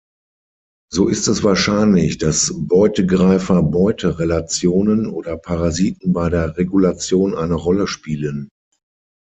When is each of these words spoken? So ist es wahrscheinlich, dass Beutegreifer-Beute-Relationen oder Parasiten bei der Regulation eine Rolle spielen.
So 0.91 1.09
ist 1.09 1.27
es 1.27 1.43
wahrscheinlich, 1.43 2.17
dass 2.17 2.53
Beutegreifer-Beute-Relationen 2.57 5.05
oder 5.05 5.37
Parasiten 5.37 6.11
bei 6.11 6.27
der 6.29 6.57
Regulation 6.57 7.35
eine 7.35 7.53
Rolle 7.53 7.85
spielen. 7.85 8.49